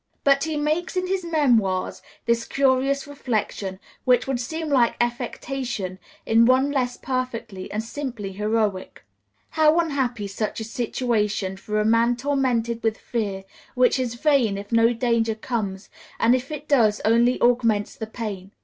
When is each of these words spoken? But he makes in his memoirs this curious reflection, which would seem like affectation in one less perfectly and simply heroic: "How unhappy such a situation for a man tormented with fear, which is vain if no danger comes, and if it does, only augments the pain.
But 0.23 0.45
he 0.45 0.57
makes 0.57 0.97
in 0.97 1.05
his 1.05 1.23
memoirs 1.23 2.01
this 2.25 2.45
curious 2.45 3.05
reflection, 3.05 3.79
which 4.03 4.25
would 4.25 4.39
seem 4.39 4.67
like 4.69 4.95
affectation 4.99 5.99
in 6.25 6.47
one 6.47 6.71
less 6.71 6.97
perfectly 6.97 7.71
and 7.71 7.83
simply 7.83 8.31
heroic: 8.31 9.05
"How 9.49 9.77
unhappy 9.79 10.25
such 10.25 10.59
a 10.59 10.63
situation 10.63 11.55
for 11.55 11.79
a 11.79 11.85
man 11.85 12.15
tormented 12.15 12.81
with 12.81 12.97
fear, 12.97 13.43
which 13.75 13.99
is 13.99 14.15
vain 14.15 14.57
if 14.57 14.71
no 14.71 14.91
danger 14.91 15.35
comes, 15.35 15.87
and 16.19 16.33
if 16.33 16.49
it 16.49 16.67
does, 16.67 16.99
only 17.05 17.39
augments 17.39 17.95
the 17.95 18.07
pain. 18.07 18.53